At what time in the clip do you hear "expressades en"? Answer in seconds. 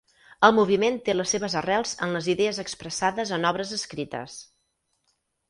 2.65-3.47